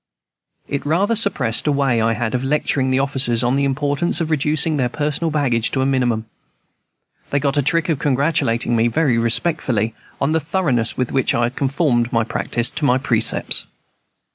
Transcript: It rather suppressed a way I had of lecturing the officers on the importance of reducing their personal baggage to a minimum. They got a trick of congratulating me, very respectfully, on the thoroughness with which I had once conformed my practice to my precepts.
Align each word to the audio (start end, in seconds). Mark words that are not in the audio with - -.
It 0.67 0.83
rather 0.83 1.15
suppressed 1.15 1.67
a 1.67 1.71
way 1.71 2.01
I 2.01 2.13
had 2.13 2.33
of 2.33 2.43
lecturing 2.43 2.89
the 2.89 2.97
officers 2.97 3.43
on 3.43 3.55
the 3.55 3.65
importance 3.65 4.19
of 4.19 4.31
reducing 4.31 4.77
their 4.77 4.89
personal 4.89 5.29
baggage 5.29 5.69
to 5.69 5.81
a 5.81 5.85
minimum. 5.85 6.25
They 7.29 7.39
got 7.39 7.55
a 7.55 7.61
trick 7.61 7.87
of 7.87 7.99
congratulating 7.99 8.75
me, 8.75 8.87
very 8.87 9.19
respectfully, 9.19 9.93
on 10.19 10.31
the 10.31 10.39
thoroughness 10.39 10.97
with 10.97 11.11
which 11.11 11.35
I 11.35 11.43
had 11.43 11.51
once 11.51 11.57
conformed 11.59 12.11
my 12.11 12.23
practice 12.23 12.71
to 12.71 12.83
my 12.85 12.97
precepts. 12.97 13.67